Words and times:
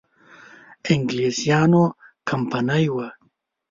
انګلیسیانو 0.91 1.83
کمپنی 2.29 2.83
وه. 2.95 3.07